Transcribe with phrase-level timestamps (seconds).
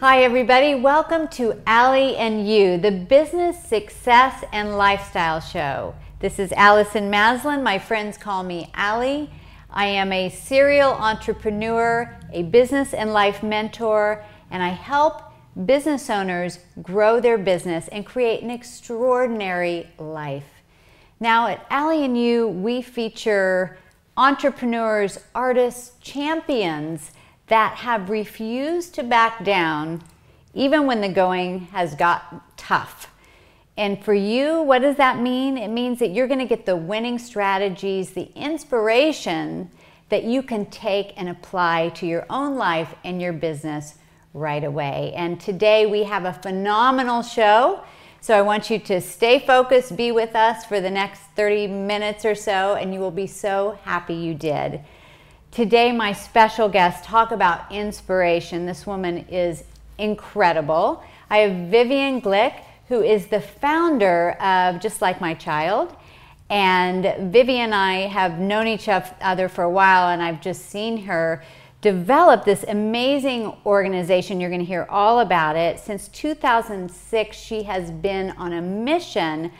[0.00, 0.74] Hi, everybody.
[0.74, 5.94] Welcome to Allie and You, the business, success, and lifestyle show.
[6.20, 7.62] This is Allison Maslan.
[7.62, 9.30] My friends call me Allie.
[9.70, 15.22] I am a serial entrepreneur, a business and life mentor, and I help
[15.64, 20.62] business owners grow their business and create an extraordinary life.
[21.20, 23.78] Now, at Allie and You, we feature
[24.18, 27.12] entrepreneurs, artists, champions
[27.48, 30.02] that have refused to back down
[30.54, 33.10] even when the going has got tough.
[33.76, 35.58] And for you, what does that mean?
[35.58, 39.70] It means that you're going to get the winning strategies, the inspiration
[40.08, 43.96] that you can take and apply to your own life and your business
[44.32, 45.12] right away.
[45.14, 47.82] And today we have a phenomenal show.
[48.22, 52.24] So I want you to stay focused, be with us for the next 30 minutes
[52.24, 54.80] or so, and you will be so happy you did.
[55.52, 58.66] Today, my special guest talk about inspiration.
[58.66, 59.64] This woman is
[59.96, 61.02] incredible.
[61.30, 65.96] I have Vivian Glyck, who is the founder of Just Like My Child.
[66.50, 70.98] And Vivian and I have known each other for a while, and I've just seen
[71.04, 71.42] her
[71.80, 74.40] develop this amazing organization.
[74.40, 75.78] You're going to hear all about it.
[75.78, 79.52] Since 2006, she has been on a mission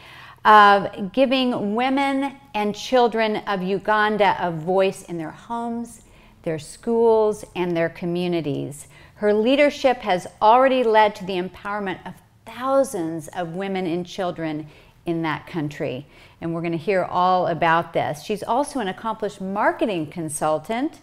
[0.47, 6.03] of giving women and children of Uganda a voice in their homes,
[6.45, 8.87] their schools, and their communities.
[9.17, 12.15] Her leadership has already led to the empowerment of
[12.47, 14.69] thousands of women and children
[15.05, 16.07] in that country.
[16.41, 18.23] And we're going to hear all about this.
[18.23, 21.01] She's also an accomplished marketing consultant,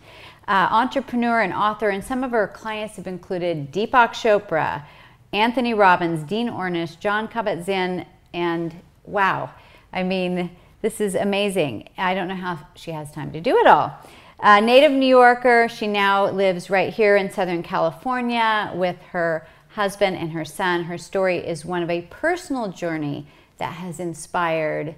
[0.47, 1.89] uh, entrepreneur, and author.
[1.89, 4.85] And some of her clients have included Deepak Chopra,
[5.33, 8.75] Anthony Robbins, Dean Ornish, Jon Kabat-Zinn, and
[9.05, 9.51] wow,
[9.91, 10.51] I mean,
[10.81, 11.89] this is amazing.
[11.97, 13.97] I don't know how she has time to do it all.
[14.39, 20.17] Uh, native New Yorker, she now lives right here in Southern California with her husband
[20.17, 20.83] and her son.
[20.83, 23.25] Her story is one of a personal journey
[23.57, 24.95] that has inspired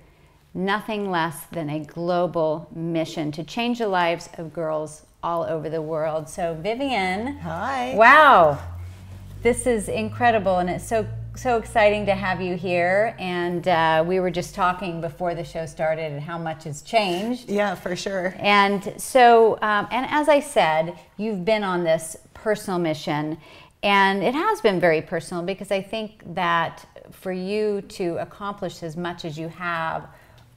[0.55, 5.81] nothing less than a global mission to change the lives of girls all over the
[5.81, 6.29] world.
[6.29, 7.37] So, Vivian.
[7.37, 7.93] Hi.
[7.95, 8.57] Wow.
[9.43, 13.15] This is incredible, and it's so so exciting to have you here.
[13.19, 17.49] And uh, we were just talking before the show started and how much has changed.
[17.49, 18.33] Yeah, for sure.
[18.37, 23.37] And so, um, and as I said, you've been on this personal mission,
[23.83, 28.97] and it has been very personal because I think that for you to accomplish as
[28.97, 30.07] much as you have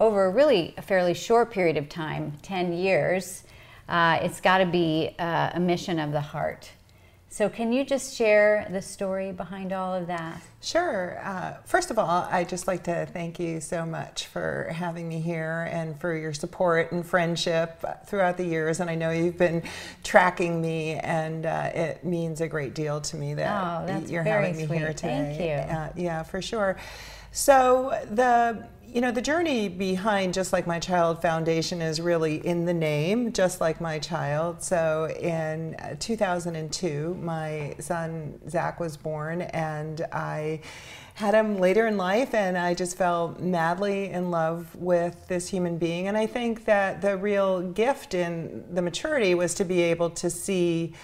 [0.01, 3.43] over really a fairly short period of time 10 years
[3.89, 6.71] uh, it's got to be uh, a mission of the heart.
[7.31, 10.41] So, can you just share the story behind all of that?
[10.63, 11.21] Sure.
[11.23, 15.21] Uh, first of all, I'd just like to thank you so much for having me
[15.21, 18.81] here and for your support and friendship throughout the years.
[18.81, 19.63] And I know you've been
[20.03, 24.57] tracking me, and uh, it means a great deal to me that oh, you're having
[24.57, 24.79] me sweet.
[24.79, 25.37] here today.
[25.37, 25.77] Thank you.
[25.77, 26.79] Uh, yeah, for sure.
[27.31, 32.65] So, the you know, the journey behind Just Like My Child Foundation is really in
[32.65, 34.63] the name, Just Like My Child.
[34.63, 40.61] So in uh, 2002, my son Zach was born, and I
[41.15, 45.77] had him later in life, and I just fell madly in love with this human
[45.77, 46.09] being.
[46.09, 50.31] And I think that the real gift in the maturity was to be able to
[50.31, 50.95] see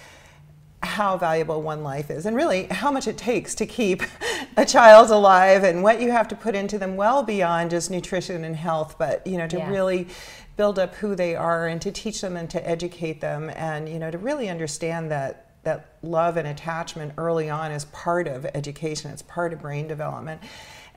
[0.85, 4.03] how valuable one life is and really how much it takes to keep
[4.57, 8.43] a child alive and what you have to put into them well beyond just nutrition
[8.43, 10.07] and health but you know to really
[10.55, 13.99] build up who they are and to teach them and to educate them and you
[13.99, 19.11] know to really understand that that love and attachment early on is part of education.
[19.11, 20.41] It's part of brain development.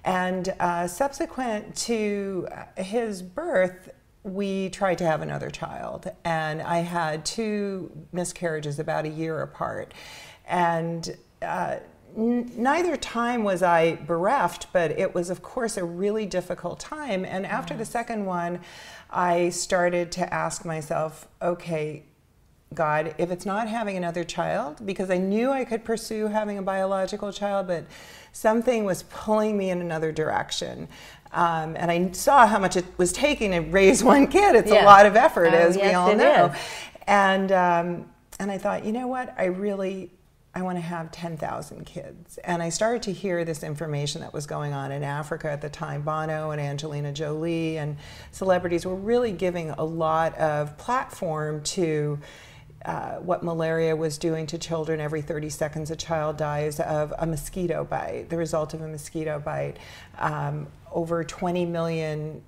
[0.04, 3.90] And uh, subsequent to his birth
[4.22, 9.94] we tried to have another child, and I had two miscarriages about a year apart.
[10.46, 11.76] And uh,
[12.16, 17.24] neither time was I bereft, but it was, of course, a really difficult time.
[17.24, 17.80] And after yes.
[17.80, 18.60] the second one,
[19.10, 22.04] I started to ask myself, okay,
[22.74, 26.62] God, if it's not having another child, because I knew I could pursue having a
[26.62, 27.84] biological child, but
[28.32, 30.88] something was pulling me in another direction.
[31.32, 34.54] Um, and I saw how much it was taking to raise one kid.
[34.54, 34.82] It's yes.
[34.82, 36.46] a lot of effort, oh, as yes, we all know.
[36.46, 36.60] Is.
[37.06, 38.06] And um,
[38.38, 39.34] and I thought, you know what?
[39.36, 40.10] I really
[40.54, 42.38] I want to have 10,000 kids.
[42.38, 45.68] And I started to hear this information that was going on in Africa at the
[45.68, 46.02] time.
[46.02, 47.96] Bono and Angelina Jolie and
[48.32, 52.18] celebrities were really giving a lot of platform to
[52.84, 55.00] uh, what malaria was doing to children.
[55.00, 59.38] Every 30 seconds, a child dies of a mosquito bite, the result of a mosquito
[59.38, 59.78] bite.
[60.18, 62.42] Um, over 20 million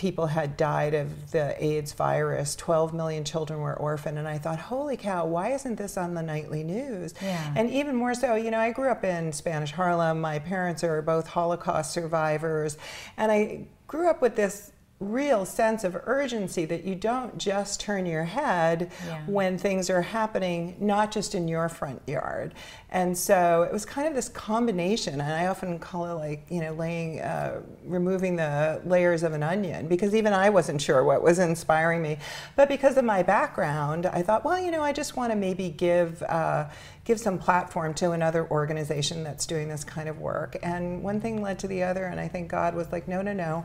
[0.00, 2.56] people had died of the AIDS virus.
[2.56, 4.18] 12 million children were orphaned.
[4.18, 7.12] And I thought, holy cow, why isn't this on the nightly news?
[7.20, 7.52] Yeah.
[7.54, 10.20] And even more so, you know, I grew up in Spanish Harlem.
[10.20, 12.78] My parents are both Holocaust survivors.
[13.18, 18.04] And I grew up with this real sense of urgency that you don't just turn
[18.04, 19.18] your head Yeah.
[19.26, 22.52] when things are happening not just in your front yard.
[22.90, 26.60] And so it was kind of this combination and i often call it like you
[26.60, 31.22] know laying uh, removing the layers of an onion because even i wasn't sure what
[31.22, 32.18] was inspiring me.
[32.56, 35.70] But because of my background i thought well you know i just want to maybe
[35.70, 36.66] give uh,
[37.04, 40.56] give some platform to another organization that's doing this kind of work.
[40.62, 43.32] And one thing led to the other and i think god was like no no
[43.32, 43.64] no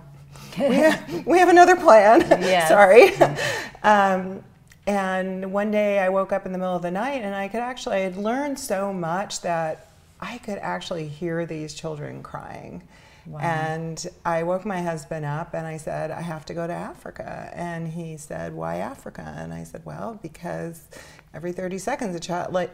[0.57, 2.21] we, have, we have another plan.
[2.41, 2.69] Yes.
[2.69, 3.11] Sorry.
[3.85, 4.43] Um,
[4.87, 7.59] and one day I woke up in the middle of the night and I could
[7.59, 12.81] actually, I had learned so much that I could actually hear these children crying.
[13.27, 13.39] Wow.
[13.39, 17.51] And I woke my husband up and I said, I have to go to Africa.
[17.53, 19.33] And he said, Why Africa?
[19.37, 20.87] And I said, Well, because
[21.33, 22.71] every 30 seconds a child, like,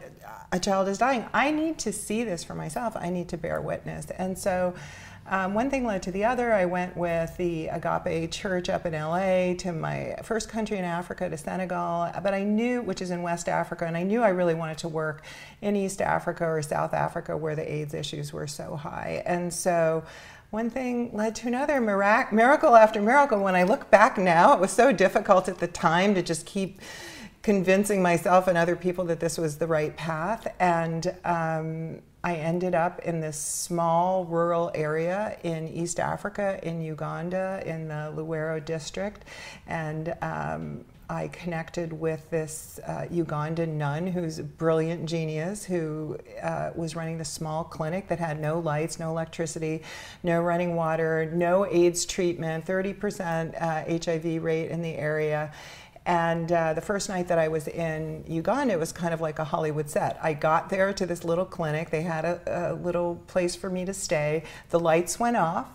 [0.52, 1.24] a child is dying.
[1.32, 2.94] I need to see this for myself.
[2.96, 4.10] I need to bear witness.
[4.10, 4.74] And so
[5.26, 6.52] um, one thing led to the other.
[6.52, 11.30] I went with the Agape Church up in LA to my first country in Africa,
[11.30, 12.10] to Senegal.
[12.22, 14.88] But I knew, which is in West Africa, and I knew I really wanted to
[14.88, 15.22] work
[15.60, 19.22] in East Africa or South Africa where the AIDS issues were so high.
[19.24, 20.02] And so
[20.50, 23.40] one thing led to another, mirac- miracle after miracle.
[23.40, 26.80] When I look back now, it was so difficult at the time to just keep
[27.42, 30.52] convincing myself and other people that this was the right path.
[30.60, 37.62] And um, I ended up in this small rural area in East Africa, in Uganda,
[37.66, 39.24] in the Luwero district.
[39.66, 46.70] And um, I connected with this uh, Ugandan nun who's a brilliant genius who uh,
[46.76, 49.82] was running this small clinic that had no lights, no electricity,
[50.22, 55.52] no running water, no AIDS treatment, 30% uh, HIV rate in the area.
[56.04, 59.38] And uh, the first night that I was in Uganda, it was kind of like
[59.38, 60.18] a Hollywood set.
[60.20, 61.90] I got there to this little clinic.
[61.90, 64.42] They had a, a little place for me to stay.
[64.70, 65.68] The lights went off,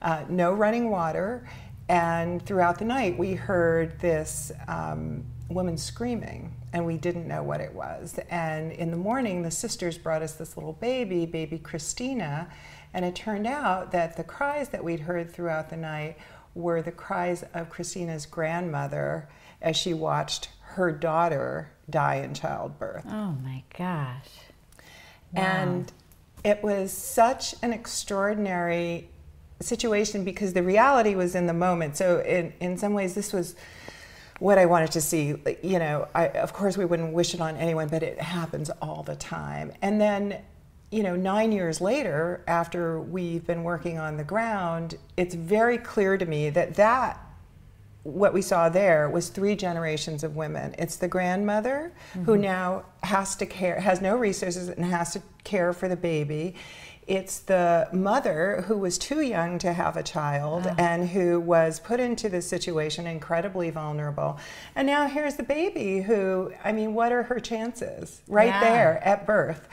[0.00, 1.48] uh, no running water.
[1.88, 7.60] And throughout the night, we heard this um, woman screaming, and we didn't know what
[7.60, 8.18] it was.
[8.30, 12.48] And in the morning, the sisters brought us this little baby, baby Christina.
[12.94, 16.16] And it turned out that the cries that we'd heard throughout the night
[16.54, 19.28] were the cries of Christina's grandmother
[19.60, 23.04] as she watched her daughter die in childbirth.
[23.08, 24.28] Oh my gosh.
[25.34, 25.90] And
[26.44, 29.08] it was such an extraordinary
[29.60, 31.96] situation because the reality was in the moment.
[31.96, 33.56] So, in, in some ways, this was
[34.38, 35.34] what I wanted to see.
[35.62, 39.02] You know, I, of course, we wouldn't wish it on anyone, but it happens all
[39.02, 39.72] the time.
[39.80, 40.38] And then,
[40.90, 46.18] you know, nine years later, after we've been working on the ground, it's very clear
[46.18, 47.23] to me that that
[48.04, 50.74] what we saw there was three generations of women.
[50.78, 52.24] It's the grandmother mm-hmm.
[52.24, 56.54] who now has to care, has no resources, and has to care for the baby.
[57.06, 60.74] It's the mother who was too young to have a child oh.
[60.78, 64.38] and who was put into this situation incredibly vulnerable.
[64.74, 68.60] And now here's the baby who, I mean, what are her chances right yeah.
[68.60, 69.68] there at birth?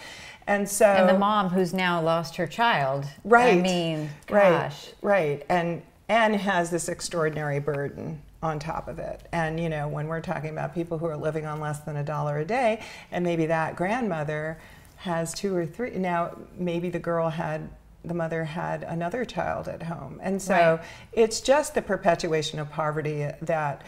[0.48, 3.06] And so And the mom who's now lost her child.
[3.24, 3.58] Right.
[3.58, 4.90] I mean, gosh.
[5.02, 5.14] Right.
[5.20, 5.46] Right.
[5.48, 9.26] And and has this extraordinary burden on top of it.
[9.32, 12.04] And you know, when we're talking about people who are living on less than a
[12.04, 12.82] dollar a day,
[13.14, 14.60] and maybe that grandmother
[14.98, 15.92] has two or three.
[15.92, 17.70] Now, maybe the girl had
[18.04, 20.80] the mother had another child at home, and so right.
[21.14, 23.84] it's just the perpetuation of poverty that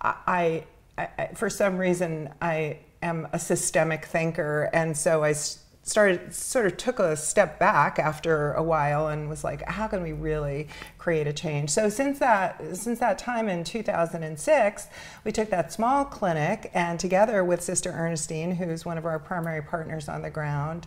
[0.00, 0.64] I,
[0.96, 5.34] I, I, for some reason, I am a systemic thinker, and so I
[5.84, 10.02] started sort of took a step back after a while and was like how can
[10.02, 10.66] we really
[10.98, 11.70] create a change?
[11.70, 14.86] So since that since that time in 2006
[15.24, 19.62] we took that small clinic and together with sister ernestine who's one of our primary
[19.62, 20.86] partners on the ground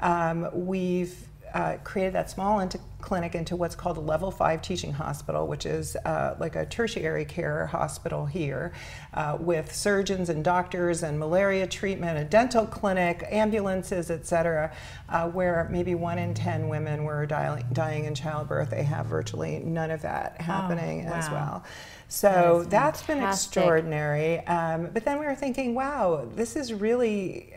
[0.00, 4.92] um, we've uh, created that small into clinic into what's called a level five teaching
[4.92, 8.72] hospital, which is uh, like a tertiary care hospital here
[9.12, 14.74] uh, with surgeons and doctors and malaria treatment, a dental clinic, ambulances, et cetera,
[15.10, 18.70] uh, where maybe one in 10 women were dying, dying in childbirth.
[18.70, 21.16] They have virtually none of that happening oh, wow.
[21.16, 21.64] as well.
[22.08, 24.38] So that that's been extraordinary.
[24.46, 27.52] Um, but then we were thinking, wow, this is really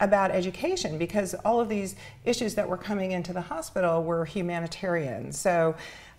[0.00, 5.32] about education because all of these issues that were coming into the hospital were humanitarian.
[5.32, 5.76] So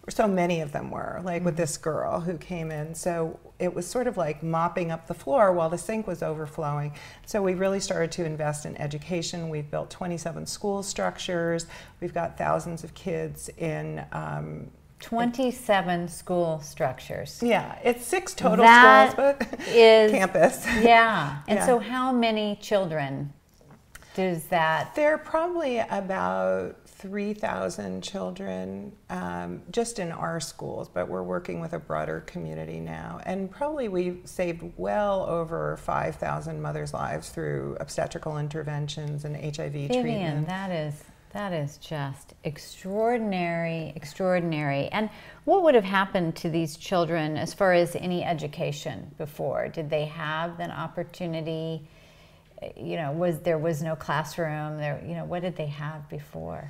[0.10, 1.46] so many of them were, like mm-hmm.
[1.46, 2.94] with this girl who came in.
[2.94, 6.94] So it was sort of like mopping up the floor while the sink was overflowing.
[7.26, 9.50] So we really started to invest in education.
[9.50, 11.66] We've built 27 school structures.
[12.02, 17.42] We've got thousands of kids in um, 27 school structures.
[17.44, 20.66] Yeah, it's six total That schools, but is- campus.
[20.82, 21.40] Yeah.
[21.48, 21.66] And Yeah.
[21.66, 23.34] so, how many children
[24.16, 24.96] does that?
[24.96, 31.74] There are probably about 3,000 children um, just in our schools, but we're working with
[31.74, 33.20] a broader community now.
[33.26, 40.02] And probably we've saved well over 5,000 mothers' lives through obstetrical interventions and HIV Vivian,
[40.02, 40.48] treatment.
[40.48, 41.04] that is
[41.34, 44.88] that is just extraordinary, extraordinary.
[44.88, 45.10] And
[45.44, 49.68] what would have happened to these children as far as any education before?
[49.68, 51.90] Did they have an opportunity?
[52.76, 54.78] You know, was there was no classroom?
[54.78, 56.70] There, you know, what did they have before?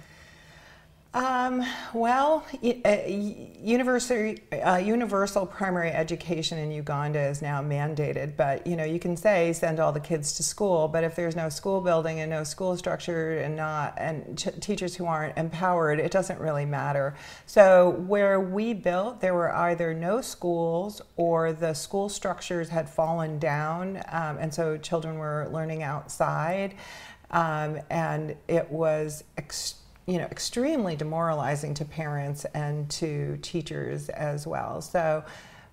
[1.16, 8.76] Um, well, uh, universal, uh, universal primary education in Uganda is now mandated, but you
[8.76, 11.80] know you can say send all the kids to school, but if there's no school
[11.80, 16.38] building and no school structure and not and ch- teachers who aren't empowered, it doesn't
[16.42, 17.16] really matter.
[17.46, 23.40] So where we built, there were either no schools or the school structures had fallen
[23.40, 26.76] down, um, and so children were learning outside,
[27.32, 29.24] um, and it was.
[29.38, 34.82] Ex- you know, extremely demoralizing to parents and to teachers as well.
[34.82, 35.24] So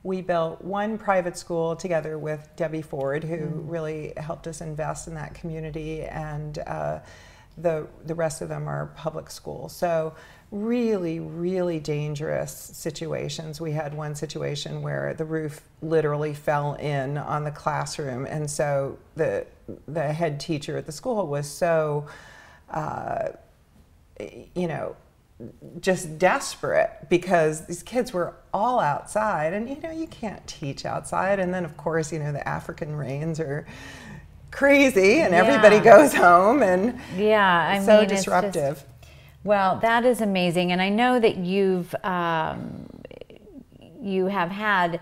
[0.03, 5.15] we built one private school together with Debbie Ford, who really helped us invest in
[5.15, 7.01] that community, and uh,
[7.59, 9.77] the the rest of them are public schools.
[9.77, 10.15] So
[10.51, 13.61] really, really dangerous situations.
[13.61, 18.99] We had one situation where the roof literally fell in on the classroom, and so
[19.15, 19.47] the
[19.87, 22.07] the head teacher at the school was so.
[22.71, 23.33] Uh,
[24.55, 24.97] you know,
[25.81, 29.53] just desperate because these kids were all outside.
[29.53, 31.41] And you know you can't teach outside.
[31.41, 33.67] And then of course you know the african rains are
[34.51, 38.85] crazy and everybody goes home and Yeah, I so mean, it's just- disruptive.
[39.45, 42.87] Well, that is amazing, and I know that you've um,
[44.01, 45.01] you have had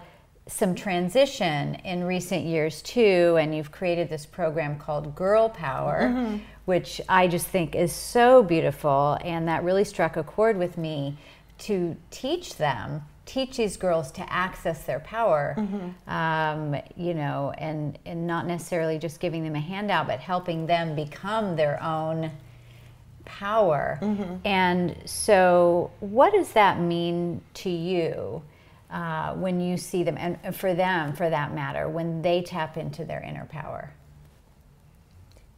[0.50, 6.38] some transition in recent years too, and you've created this program called Girl Power, mm-hmm.
[6.64, 11.16] which I just think is so beautiful, and that really struck a chord with me
[11.59, 13.02] to teach them.
[13.26, 16.11] Teach these girls to access their power, mm-hmm.
[16.11, 20.97] um, you know, and, and not necessarily just giving them a handout, but helping them
[20.97, 22.33] become their own
[23.25, 24.00] power.
[24.02, 24.35] Mm-hmm.
[24.45, 28.42] And so, what does that mean to you
[28.91, 33.05] uh, when you see them, and for them, for that matter, when they tap into
[33.05, 33.93] their inner power?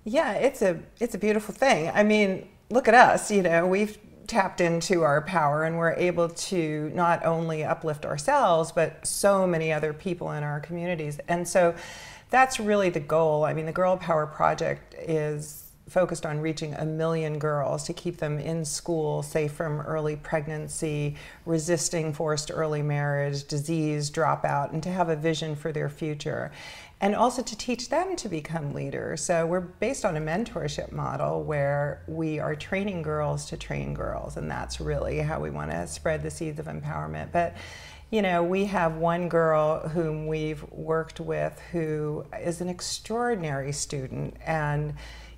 [0.04, 1.90] Yeah, it's a it's a beautiful thing.
[1.94, 6.28] I mean, look at us, you know, we've tapped into our power and we're able
[6.28, 11.20] to not only uplift ourselves but so many other people in our communities.
[11.28, 11.74] And so
[12.30, 13.44] that's really the goal.
[13.44, 15.61] I mean, the Girl Power project is
[15.92, 21.16] focused on reaching a million girls to keep them in school, safe from early pregnancy,
[21.44, 26.50] resisting forced early marriage, disease, dropout, and to have a vision for their future.
[27.00, 29.22] And also to teach them to become leaders.
[29.22, 34.36] So we're based on a mentorship model where we are training girls to train girls,
[34.36, 37.32] and that's really how we want to spread the seeds of empowerment.
[37.32, 37.54] But
[38.12, 44.36] you know, we have one girl whom we've worked with who is an extraordinary student
[44.44, 44.92] and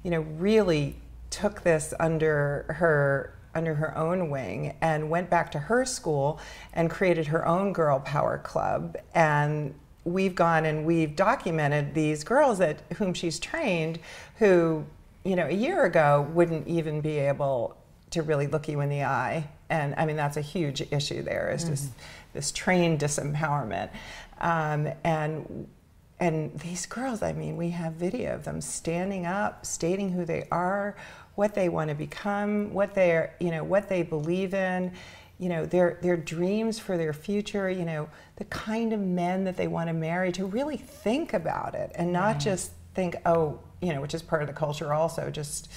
[0.05, 0.97] you know, really
[1.31, 6.41] took this under her under her own wing and went back to her school
[6.73, 8.97] and created her own girl power club.
[9.15, 13.99] And we've gone and we've documented these girls that whom she's trained
[14.37, 14.85] who
[15.25, 17.77] you know a year ago wouldn't even be able
[18.11, 19.49] to really look you in the eye.
[19.71, 21.91] And i mean that's a huge issue there is just
[22.33, 23.91] this trained disempowerment.
[24.41, 25.69] Um, and
[26.21, 30.47] and these girls, I mean, we have video of them standing up, stating who they
[30.51, 30.97] are,
[31.35, 34.93] what they want to become, what they're, you know, what they believe in,
[35.39, 39.57] you know, their their dreams for their future, you know, the kind of men that
[39.57, 43.93] they want to marry, to really think about it and not just think, oh, you
[43.93, 45.69] know, which is part of the culture also, just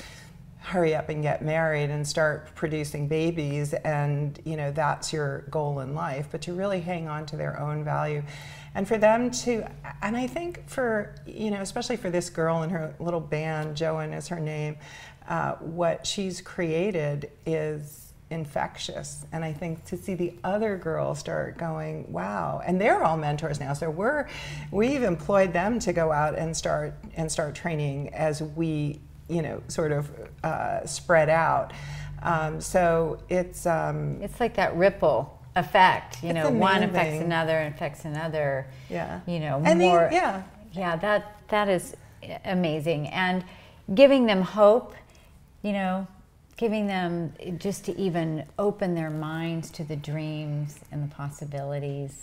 [0.67, 5.79] hurry up and get married and start producing babies and you know that's your goal
[5.79, 8.21] in life but to really hang on to their own value.
[8.75, 9.65] And for them to
[10.01, 14.11] and i think for you know especially for this girl and her little band joan
[14.11, 14.75] is her name
[15.29, 19.25] uh, what she's created is infectious.
[19.31, 23.61] And i think to see the other girls start going wow and they're all mentors
[23.61, 24.27] now so we're
[24.71, 29.61] we've employed them to go out and start and start training as we you know
[29.67, 30.09] sort of
[30.43, 31.73] uh, spread out
[32.23, 37.21] um, so it's um, It's like that ripple effect, you know, one affects amazing.
[37.23, 38.65] another, affects another.
[38.89, 39.21] Yeah.
[39.27, 40.09] You know, And the- more.
[40.11, 40.41] yeah.
[40.73, 41.95] Yeah, that that is
[42.43, 43.43] amazing, and
[43.93, 44.95] giving them hope.
[45.61, 46.07] You know,
[46.57, 52.13] giving them just to even open their minds to the dreams and the possibilities.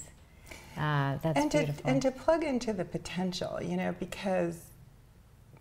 [0.77, 1.91] Uh, that's and to, beautiful.
[1.91, 4.59] and to plug into the potential, you know, because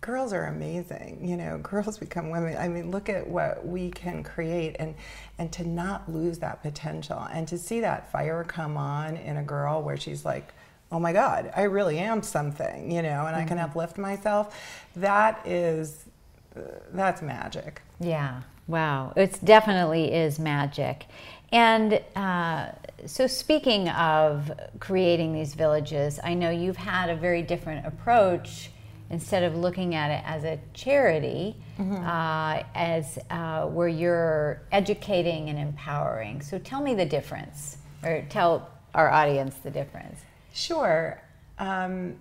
[0.04, 1.20] girls are amazing.
[1.24, 2.56] You know, girls become women.
[2.58, 4.94] I mean, look at what we can create, and
[5.40, 9.44] and to not lose that potential, and to see that fire come on in a
[9.44, 10.54] girl where she's like,
[10.92, 13.36] oh my God, I really am something, you know, and mm-hmm.
[13.36, 13.66] I can mm-hmm.
[13.66, 14.56] uplift myself.
[14.96, 16.06] That is,
[16.56, 16.62] uh,
[16.94, 17.82] that's magic.
[18.00, 18.42] Yeah.
[18.68, 19.12] Wow.
[19.16, 21.06] It definitely is magic.
[21.52, 22.70] And uh,
[23.06, 28.70] so, speaking of creating these villages, I know you've had a very different approach.
[29.14, 32.04] Instead of looking at it as a charity, mm-hmm.
[32.04, 36.42] uh, as uh, where you're educating and empowering.
[36.42, 40.20] So, tell me the difference, or tell our audience the difference.
[40.54, 41.22] Sure.
[41.60, 42.16] Um,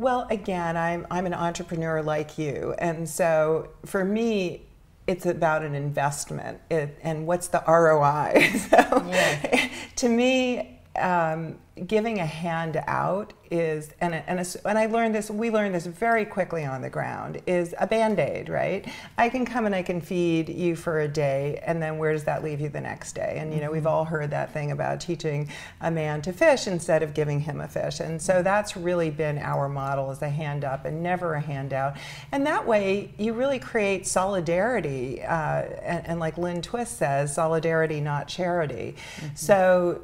[0.00, 2.74] well, again, I'm, I'm an entrepreneur like you.
[2.78, 4.62] And so for me,
[5.06, 8.50] it's about an investment it, and what's the ROI.
[8.70, 9.70] so yes.
[9.96, 15.30] to me, um, giving a hand out is, and, and, a, and I learned this,
[15.30, 18.86] we learned this very quickly on the ground, is a band aid, right?
[19.16, 22.24] I can come and I can feed you for a day, and then where does
[22.24, 23.36] that leave you the next day?
[23.38, 23.88] And you know, we've mm-hmm.
[23.88, 25.48] all heard that thing about teaching
[25.80, 28.00] a man to fish instead of giving him a fish.
[28.00, 31.96] And so that's really been our model is a hand up and never a handout.
[32.30, 35.22] And that way, you really create solidarity.
[35.22, 38.96] Uh, and, and, like Lynn Twist says, solidarity, not charity.
[39.16, 39.34] Mm-hmm.
[39.34, 40.02] So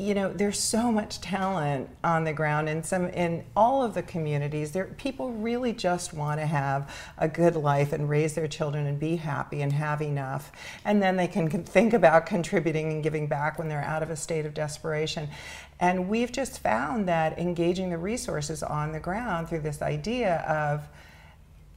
[0.00, 4.02] you know there's so much talent on the ground in some in all of the
[4.02, 8.86] communities there people really just want to have a good life and raise their children
[8.86, 10.52] and be happy and have enough
[10.84, 14.16] and then they can think about contributing and giving back when they're out of a
[14.16, 15.28] state of desperation
[15.80, 20.88] and we've just found that engaging the resources on the ground through this idea of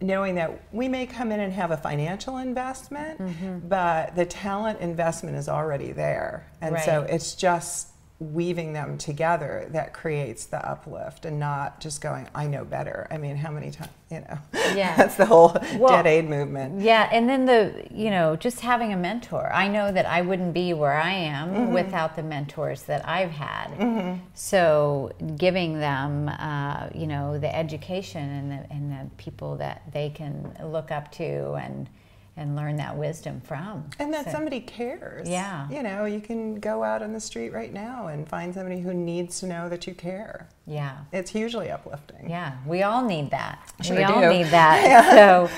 [0.01, 3.59] knowing that we may come in and have a financial investment, mm-hmm.
[3.69, 6.45] but the talent investment is already there.
[6.59, 6.83] And right.
[6.83, 12.47] so it's just weaving them together that creates the uplift and not just going i
[12.47, 13.07] know better.
[13.11, 14.37] I mean how many times you know?
[14.75, 14.95] Yeah.
[14.97, 16.79] That's the whole well, dead aid movement.
[16.81, 19.51] yeah and then the you know just having a mentor.
[19.51, 21.73] I know that i wouldn't be where i am mm-hmm.
[21.73, 23.67] without the mentors that i've had.
[23.73, 24.19] Mm-hmm.
[24.33, 30.09] so giving them uh, you know the education and the, and the people that they
[30.09, 31.89] can look up to and
[32.35, 33.87] and learn that wisdom from.
[33.99, 35.29] And that so, somebody cares.
[35.29, 35.69] Yeah.
[35.69, 38.93] You know, you can go out on the street right now and find somebody who
[38.93, 40.47] needs to know that you care.
[40.65, 40.97] Yeah.
[41.11, 42.29] It's hugely uplifting.
[42.29, 43.71] Yeah, we all need that.
[43.81, 44.83] Sure we all need that.
[44.85, 45.11] yeah.
[45.11, 45.49] So,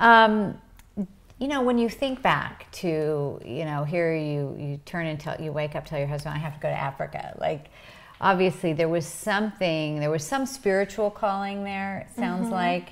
[0.00, 0.58] um,
[1.38, 5.40] you know, when you think back to, you know, here you you turn and tell
[5.40, 7.36] you wake up, tell your husband, I have to go to Africa.
[7.40, 7.66] Like,
[8.20, 12.06] obviously, there was something, there was some spiritual calling there.
[12.08, 12.54] It sounds mm-hmm.
[12.54, 12.90] like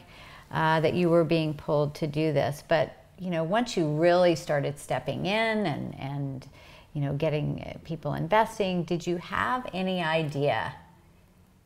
[0.51, 4.35] uh, that you were being pulled to do this, but you know, once you really
[4.35, 6.49] started stepping in and, and
[6.93, 10.75] you know, getting people investing, did you have any idea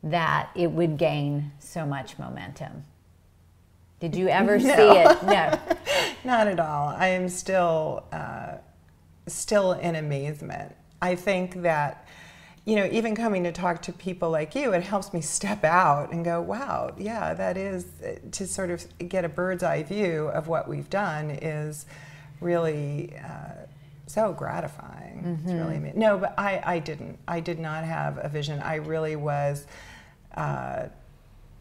[0.02, 2.84] that it would gain so much momentum?
[4.00, 4.76] Did you ever no.
[4.76, 5.22] see it?
[5.22, 5.58] No,
[6.26, 6.88] not at all.
[6.88, 8.56] I am still uh,
[9.26, 10.76] still in amazement.
[11.00, 12.06] I think that
[12.66, 16.12] you know, even coming to talk to people like you, it helps me step out
[16.12, 17.86] and go, wow, yeah, that is
[18.32, 21.86] to sort of get a bird's eye view of what we've done is
[22.40, 23.66] really uh,
[24.08, 25.22] so gratifying.
[25.24, 25.48] Mm-hmm.
[25.48, 26.00] It's really amazing.
[26.00, 27.20] No, but I, I didn't.
[27.28, 28.60] I did not have a vision.
[28.60, 29.66] I really was.
[30.34, 30.88] Uh,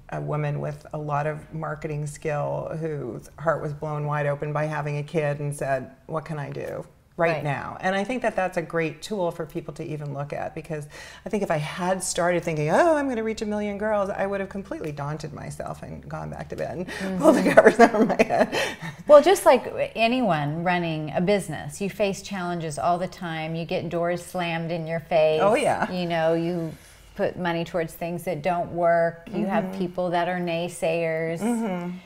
[0.10, 4.65] a woman with a lot of marketing skill whose heart was blown wide open by
[4.65, 6.86] having a kid and said, What can I do?
[7.17, 7.78] Right, right, now.
[7.80, 10.88] And I think that that's a great tool for people to even look at because
[11.25, 14.10] I think if I had started thinking, oh, I'm going to reach a million girls,
[14.10, 17.17] I would have completely daunted myself and gone back to bed and mm-hmm.
[17.21, 18.58] pulled the covers over my head.
[19.08, 23.54] Well, just like anyone running a business, you face challenges all the time.
[23.54, 25.41] You get doors slammed in your face.
[25.43, 25.91] Oh, yeah.
[25.91, 26.73] You know, you
[27.15, 29.28] put money towards things that don't work.
[29.28, 29.45] You mm-hmm.
[29.45, 31.39] have people that are naysayers.
[31.39, 31.97] Mm-hmm.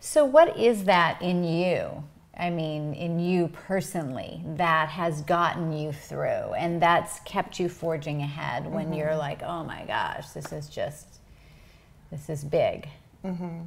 [0.00, 2.04] So, what is that in you?
[2.38, 8.20] I mean, in you personally, that has gotten you through and that's kept you forging
[8.20, 8.94] ahead when mm-hmm.
[8.94, 11.06] you're like, oh my gosh, this is just,
[12.10, 12.88] this is big?
[13.24, 13.62] Mm-hmm.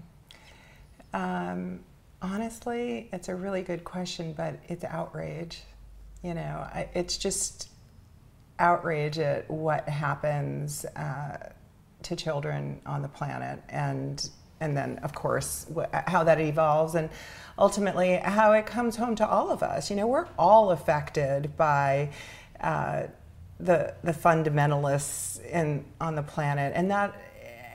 [1.13, 1.79] Um,
[2.21, 5.63] honestly, it's a really good question, but it's outrage.
[6.21, 7.69] You know, I, it's just
[8.60, 11.38] outrage at what happens uh,
[12.03, 14.29] to children on the planet and
[14.60, 15.65] and then of course
[16.08, 17.10] how that evolves and
[17.58, 19.89] ultimately how it comes home to all of us.
[19.89, 22.10] You know we're all affected by
[22.60, 23.04] uh,
[23.60, 27.15] the the fundamentalists in on the planet and that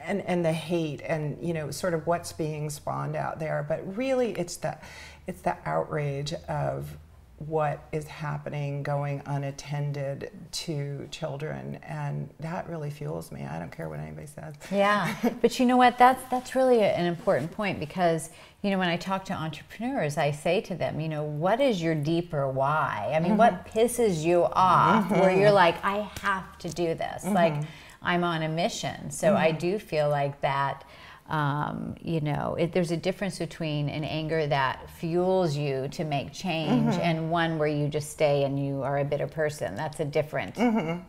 [0.04, 3.64] and and the hate and you know sort of what's being spawned out there.
[3.68, 4.78] But really it's the
[5.26, 6.96] it's the outrage of
[7.38, 13.88] what is happening going unattended to children and that really fuels me i don't care
[13.88, 18.30] what anybody says yeah but you know what that's that's really an important point because
[18.62, 21.82] you know when i talk to entrepreneurs i say to them you know what is
[21.82, 23.38] your deeper why i mean mm-hmm.
[23.38, 25.20] what pisses you off mm-hmm.
[25.20, 27.34] where you're like i have to do this mm-hmm.
[27.34, 27.54] like
[28.00, 29.58] i'm on a mission so i mm-hmm.
[29.58, 30.84] do feel like that
[31.28, 36.32] um, you know, it, there's a difference between an anger that fuels you to make
[36.32, 37.00] change mm-hmm.
[37.00, 39.74] and one where you just stay and you are a bitter person.
[39.74, 41.00] That's a different mm-hmm.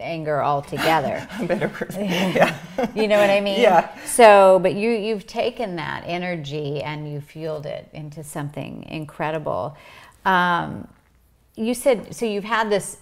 [0.00, 1.26] anger altogether.
[1.38, 2.04] a bitter person.
[2.10, 2.56] Yeah.
[2.96, 3.60] you know what I mean?
[3.60, 3.96] Yeah.
[4.04, 9.76] So, but you you've taken that energy and you fueled it into something incredible.
[10.24, 10.88] Um,
[11.54, 12.26] you said so.
[12.26, 12.98] You've had this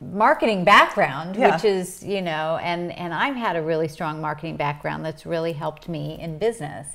[0.00, 1.54] marketing background yeah.
[1.54, 5.52] which is you know and and i've had a really strong marketing background that's really
[5.52, 6.86] helped me in business.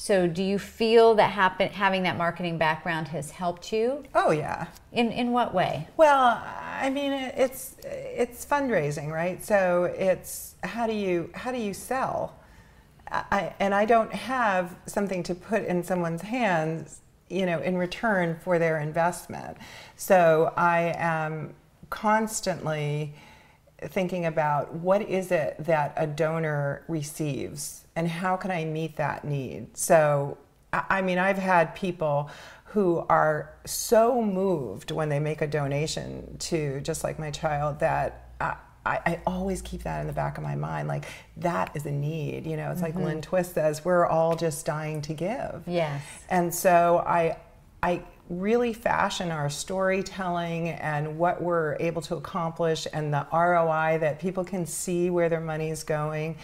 [0.00, 4.04] So do you feel that happen, having that marketing background has helped you?
[4.14, 4.68] Oh yeah.
[4.92, 5.88] In in what way?
[5.96, 6.40] Well
[6.80, 9.44] i mean it's it's fundraising right?
[9.44, 12.36] So it's how do you how do you sell?
[13.10, 18.38] I, and i don't have something to put in someone's hands you know in return
[18.44, 19.56] for their investment.
[19.96, 21.54] So i am
[21.90, 23.14] constantly
[23.80, 29.24] thinking about what is it that a donor receives and how can I meet that
[29.24, 29.76] need.
[29.76, 30.38] So,
[30.72, 32.30] I mean, I've had people
[32.64, 38.28] who are so moved when they make a donation to just like my child that
[38.88, 40.88] I, I, always keep that in the back of my mind.
[40.88, 41.04] Like,
[41.36, 42.46] that is a need.
[42.46, 42.98] You know, it's mm-hmm.
[42.98, 45.62] like Lynn Twist says, we're all just dying to give.
[45.66, 46.02] Yes.
[46.30, 47.36] And so I,
[47.82, 54.18] I really fashion our storytelling and what we're able to accomplish and the ROI that
[54.20, 56.36] people can see where their money is going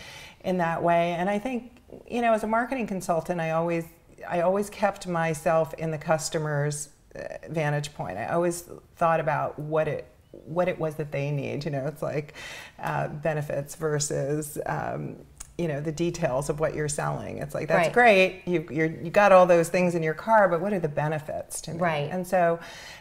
[0.44, 1.12] in that way.
[1.12, 1.76] And I think,
[2.08, 3.84] you know, as a marketing consultant, I always
[4.28, 7.20] I always kept myself in the customer's uh,
[7.50, 8.16] vantage point.
[8.16, 8.62] I always
[8.96, 10.08] thought about what it
[10.46, 11.64] what it was that they need.
[11.64, 12.34] You know, it's like
[12.78, 15.16] uh, benefits versus um,
[15.58, 17.38] you know the details of what you're selling.
[17.38, 17.92] It's like that's right.
[17.92, 18.42] great.
[18.44, 21.60] You you you got all those things in your car, but what are the benefits
[21.62, 21.78] to me?
[21.78, 22.10] Right.
[22.10, 22.58] And so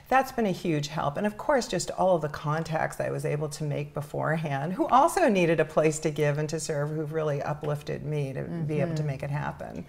[0.07, 1.17] that's been a huge help.
[1.17, 4.85] And of course, just all of the contacts I was able to make beforehand, who
[4.87, 8.65] also needed a place to give and to serve, who've really uplifted me to mm-hmm.
[8.65, 9.07] be able to mm-hmm.
[9.07, 9.85] make it happen.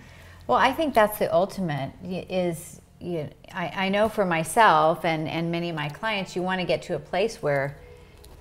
[0.46, 1.92] Well, I think that's the ultimate.
[2.02, 6.40] Is you know, I, I know for myself and and many of my clients, you
[6.40, 7.76] want to get to a place where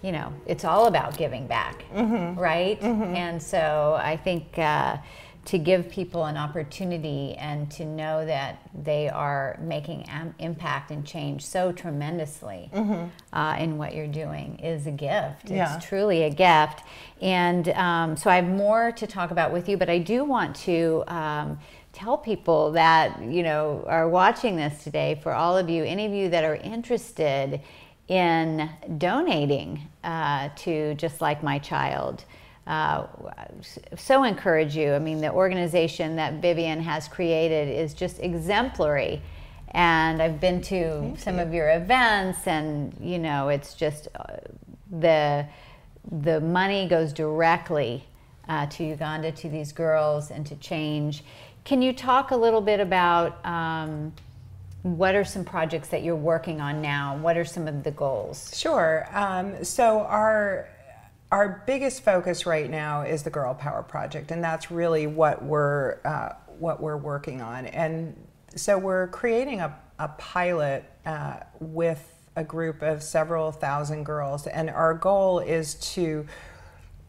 [0.03, 2.37] you know, it's all about giving back, mm-hmm.
[2.39, 2.79] right?
[2.81, 3.15] Mm-hmm.
[3.15, 4.97] And so I think uh,
[5.45, 11.05] to give people an opportunity and to know that they are making am- impact and
[11.05, 13.07] change so tremendously mm-hmm.
[13.35, 15.49] uh, in what you're doing is a gift.
[15.49, 15.77] Yeah.
[15.77, 16.83] It's truly a gift.
[17.21, 20.55] And um, so I have more to talk about with you, but I do want
[20.57, 21.03] to.
[21.07, 21.59] Um,
[21.93, 26.11] tell people that you know are watching this today for all of you any of
[26.11, 27.61] you that are interested
[28.07, 32.25] in donating uh, to Just Like My Child.
[32.65, 33.05] Uh,
[33.97, 34.93] so encourage you.
[34.93, 39.21] I mean, the organization that Vivian has created is just exemplary.
[39.71, 41.41] And I've been to Thank some you.
[41.41, 44.37] of your events, and you know, it's just uh,
[44.91, 45.45] the
[46.11, 48.05] the money goes directly
[48.47, 51.23] uh, to Uganda to these girls and to change.
[51.63, 53.43] Can you talk a little bit about?
[53.45, 54.13] Um,
[54.83, 57.17] what are some projects that you're working on now?
[57.17, 58.51] What are some of the goals?
[58.55, 59.07] Sure.
[59.11, 60.69] Um, so our
[61.31, 65.97] our biggest focus right now is the Girl Power Project, and that's really what we're
[66.05, 67.65] uh, what we're working on.
[67.65, 68.15] And
[68.55, 74.69] so we're creating a, a pilot uh, with a group of several thousand girls, and
[74.69, 76.27] our goal is to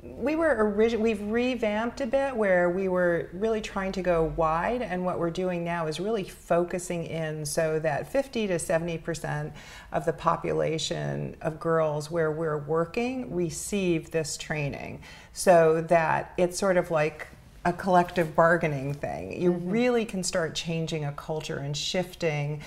[0.04, 4.82] we were origin- we've revamped a bit where we were really trying to go wide
[4.82, 9.52] and what we're doing now is really focusing in so that 50 to 70 percent
[9.92, 15.00] of the population of girls where we're working receive this training
[15.32, 17.28] so that it's sort of like
[17.64, 19.70] a collective bargaining thing you mm-hmm.
[19.70, 22.60] really can start changing a culture and shifting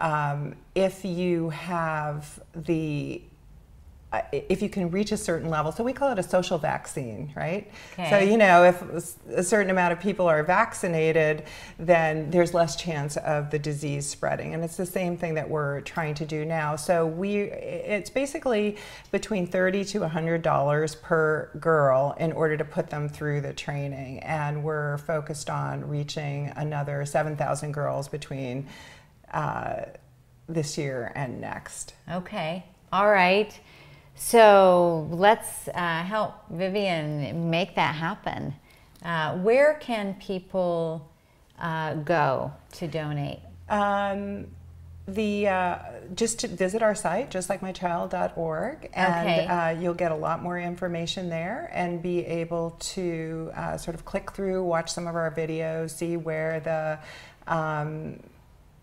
[0.00, 3.20] um, if you have the
[4.32, 7.70] if you can reach a certain level, so we call it a social vaccine, right?
[7.92, 8.08] Okay.
[8.08, 8.82] So, you know, if
[9.28, 11.44] a certain amount of people are vaccinated,
[11.78, 14.54] then there's less chance of the disease spreading.
[14.54, 16.74] And it's the same thing that we're trying to do now.
[16.74, 18.78] So, we it's basically
[19.12, 24.20] between 30 to $100 per girl in order to put them through the training.
[24.20, 28.68] And we're focused on reaching another 7,000 girls between
[29.34, 29.82] uh,
[30.48, 31.92] this year and next.
[32.10, 32.64] Okay.
[32.90, 33.58] All right.
[34.18, 38.54] So let's uh, help Vivian make that happen.
[39.02, 41.08] Uh, where can people
[41.58, 43.38] uh, go to donate?
[43.68, 44.48] Um,
[45.06, 45.78] the uh,
[46.14, 49.46] just to visit our site justlikeMyChild.org and Okay.
[49.46, 54.04] uh, you'll get a lot more information there and be able to uh, sort of
[54.04, 56.98] click through watch some of our videos see where the
[57.50, 58.20] um,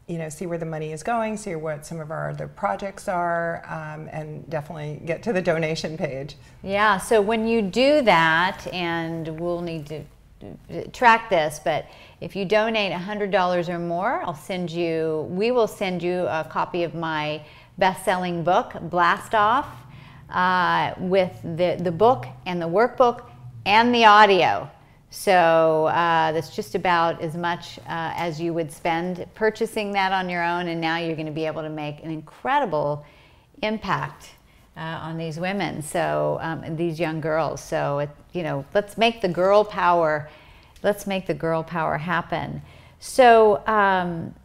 [0.08, 3.08] you know see where the money is going see what some of our other projects
[3.08, 8.66] are um, and definitely get to the donation page Yeah, so when you do that,
[8.74, 10.04] and we'll need to
[10.92, 11.86] track this, but
[12.22, 16.84] if you donate $100 or more, I'll send you, we will send you a copy
[16.84, 17.44] of my
[17.78, 19.68] best selling book, Blast Off,
[20.30, 23.26] uh, with the, the book and the workbook
[23.66, 24.70] and the audio.
[25.16, 30.30] So uh, that's just about as much uh, as you would spend purchasing that on
[30.30, 33.06] your own, and now you're going to be able to make an incredible
[33.64, 34.32] impact
[34.76, 37.64] uh, on these women, so um, these young girls.
[37.64, 40.30] So it, you know, let's make the girl power,
[40.84, 42.62] let's make the girl power happen.
[43.00, 44.36] So, um,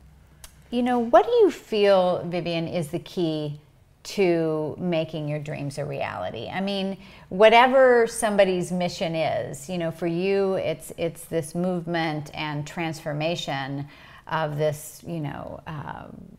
[0.71, 3.59] you know, what do you feel, Vivian, is the key
[4.03, 6.49] to making your dreams a reality?
[6.49, 6.97] I mean,
[7.29, 13.89] whatever somebody's mission is, you know, for you, it's it's this movement and transformation
[14.27, 15.61] of this, you know.
[15.67, 16.37] Um,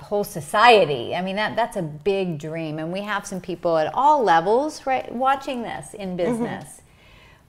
[0.00, 1.14] whole society.
[1.14, 4.86] I mean, that that's a big dream, and we have some people at all levels,
[4.86, 6.82] right, watching this in business.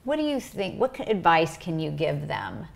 [0.04, 0.80] What do you think?
[0.80, 2.66] What advice can you give them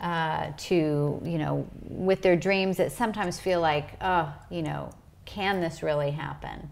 [0.00, 4.90] uh, to you know with their dreams that sometimes feel like, oh, you know,
[5.28, 6.70] can this really happen?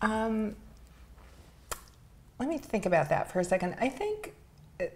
[0.00, 0.54] Um,
[2.38, 3.74] let me think about that for a second.
[3.80, 4.34] I think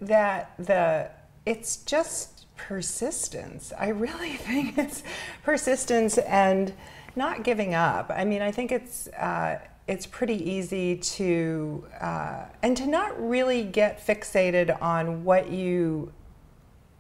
[0.01, 1.11] that the
[1.45, 3.73] it's just persistence.
[3.77, 5.03] I really think it's
[5.43, 6.73] persistence and
[7.17, 8.13] not giving up.
[8.15, 13.65] I mean, I think it's uh, it's pretty easy to uh, and to not really
[13.65, 16.13] get fixated on what you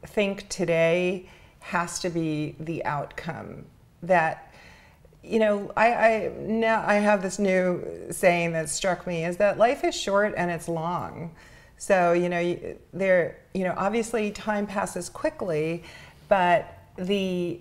[0.04, 1.28] think today
[1.60, 3.66] has to be the outcome
[4.02, 4.52] that
[5.22, 9.58] you know I, I now i have this new saying that struck me is that
[9.58, 11.30] life is short and it's long.
[11.76, 15.82] So you know you- there you know obviously time passes quickly
[16.28, 17.58] but the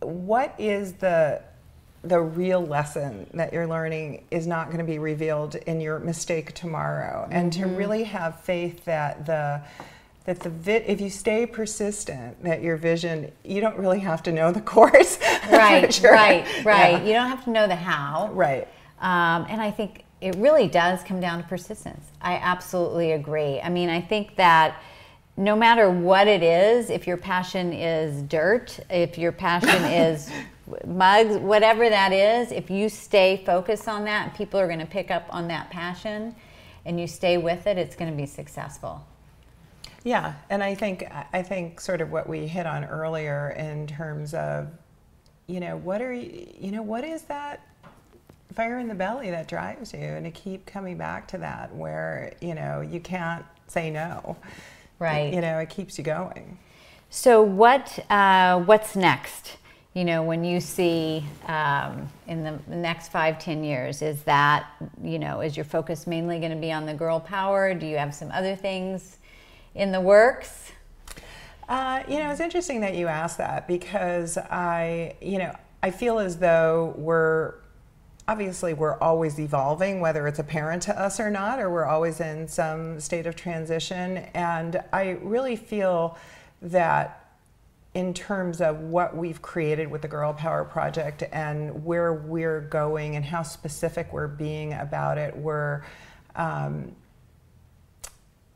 [0.00, 1.42] what is the
[2.02, 6.54] the real lesson that you're learning is not going to be revealed in your mistake
[6.54, 7.28] tomorrow.
[7.30, 7.76] And to mm-hmm.
[7.76, 9.62] really have faith that the
[10.24, 14.32] that the vi- if you stay persistent that your vision you don't really have to
[14.32, 15.18] know the course
[15.50, 16.12] Right, sure.
[16.12, 16.92] right, right.
[16.92, 17.04] Yeah.
[17.04, 18.30] You don't have to know the how.
[18.32, 18.68] right
[19.00, 22.04] Um, and I think it really does come down to persistence.
[22.20, 23.60] I absolutely agree.
[23.60, 24.82] I mean, I think that
[25.36, 30.30] no matter what it is, if your passion is dirt, if your passion is
[30.84, 35.10] mugs, whatever that is, if you stay focused on that, people are going to pick
[35.10, 36.34] up on that passion
[36.84, 39.04] and you stay with it, it's going to be successful.
[40.04, 44.32] Yeah, and I think I think sort of what we hit on earlier in terms
[44.32, 44.68] of,
[45.48, 47.66] you know, what are you, you know, what is that
[48.54, 52.34] fire in the belly that drives you, and to keep coming back to that where
[52.40, 54.36] you know you can't say no,
[54.98, 55.32] Right.
[55.32, 56.58] You know, it keeps you going.
[57.10, 59.56] So what uh, what's next?
[59.94, 64.66] You know, when you see um, in the next five, ten years, is that
[65.02, 67.74] you know, is your focus mainly going to be on the girl power?
[67.74, 69.18] Do you have some other things
[69.74, 70.72] in the works?
[71.68, 76.18] Uh, you know, it's interesting that you asked that because I, you know, I feel
[76.18, 77.54] as though we're
[78.26, 82.46] obviously we're always evolving, whether it's apparent to us or not, or we're always in
[82.46, 84.18] some state of transition.
[84.34, 86.18] And I really feel
[86.60, 87.24] that
[87.94, 93.16] in terms of what we've created with the Girl Power Project and where we're going
[93.16, 95.82] and how specific we're being about it, we're
[96.36, 96.94] um,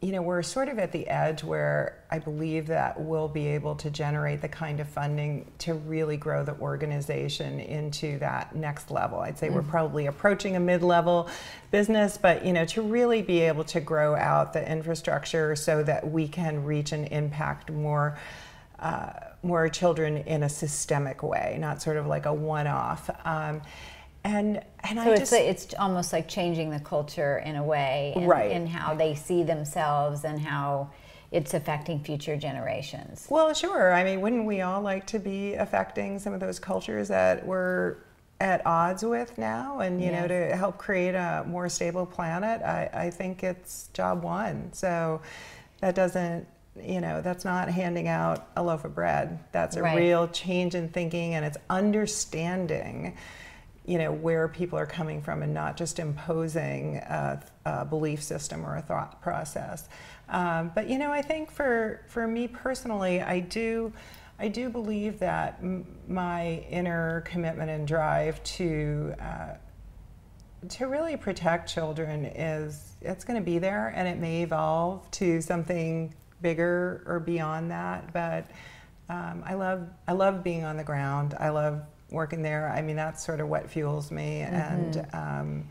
[0.03, 3.77] you know, we're sort of at the edge where I believe that we'll be able
[3.77, 9.21] to generate the kind of funding to really grow the organization into that next level.
[9.21, 11.31] I'd say we're probably approaching a mid-level
[11.71, 16.11] business, but you know, to really be able to grow out the infrastructure so that
[16.11, 18.19] we can reach and impact more
[18.81, 19.13] uh,
[19.45, 23.09] more children in a systemic way, not sort of like a one-off.
[23.25, 23.63] Um,
[24.25, 27.63] and and So I it's just like, it's almost like changing the culture in a
[27.63, 28.51] way, in, Right.
[28.51, 30.91] in how they see themselves and how
[31.31, 33.27] it's affecting future generations.
[33.31, 33.93] Well, sure.
[33.93, 37.97] I mean, wouldn't we all like to be affecting some of those cultures that we're
[38.41, 39.79] at odds with now?
[39.81, 44.23] And, you know, to help create a more stable planet, I, I think it's job
[44.23, 44.73] one.
[44.73, 45.23] So
[45.81, 46.47] that doesn't,
[46.83, 49.39] you know, that's not handing out a loaf of bread.
[49.53, 49.97] That's a Right.
[49.97, 53.17] real change in thinking and it's understanding
[53.85, 58.65] you know where people are coming from and not just imposing a, a belief system
[58.65, 59.89] or a thought process.
[60.29, 63.93] Um, but you know, I think for for me personally, I do.
[64.39, 65.63] I do believe that
[66.09, 69.55] my inner commitment and drive to uh,
[70.69, 75.41] to really protect children is it's going to be there and it may evolve to
[75.41, 78.47] something bigger or beyond that but
[79.09, 82.97] um, I love I love being on the ground I love working there I mean
[82.97, 84.55] that's sort of what fuels me mm-hmm.
[84.55, 85.65] and um,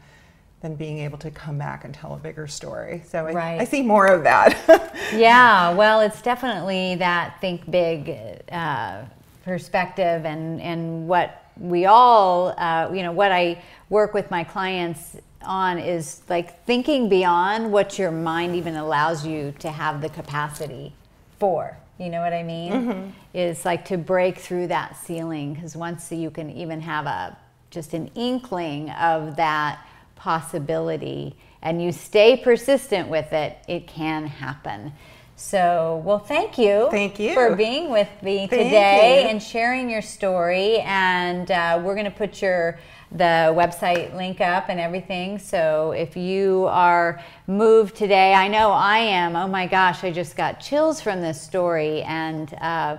[0.61, 3.61] then being able to come back and tell a bigger story so I, right.
[3.61, 9.03] I see more of that yeah well it's definitely that think big uh,
[9.43, 15.17] perspective and and what we all, uh, you know, what I work with my clients
[15.43, 20.93] on is like thinking beyond what your mind even allows you to have the capacity
[21.39, 21.77] for.
[22.01, 22.71] You know what I mean?
[22.71, 23.09] Mm-hmm.
[23.35, 27.37] Is like to break through that ceiling because once you can even have a
[27.69, 29.85] just an inkling of that
[30.15, 34.91] possibility and you stay persistent with it, it can happen.
[35.35, 36.87] So, well, thank you.
[36.89, 39.29] Thank you for being with me thank today you.
[39.29, 40.79] and sharing your story.
[40.79, 42.79] And uh, we're going to put your
[43.11, 45.37] the website link up and everything.
[45.37, 49.35] So if you are moved today, I know I am.
[49.35, 52.53] Oh my gosh, I just got chills from this story and.
[52.55, 52.97] Uh,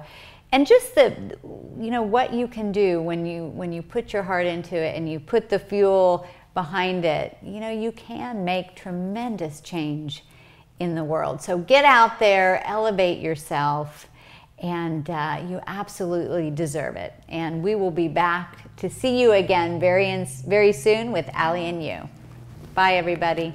[0.54, 1.16] and just the
[1.80, 4.94] you know what you can do when you when you put your heart into it
[4.94, 10.24] and you put the fuel behind it you know you can make tremendous change
[10.82, 11.40] in the world.
[11.40, 14.08] So get out there, elevate yourself,
[14.58, 17.14] and uh, you absolutely deserve it.
[17.28, 21.68] And we will be back to see you again very, in, very soon with Allie
[21.68, 22.08] and you.
[22.74, 23.54] Bye, everybody.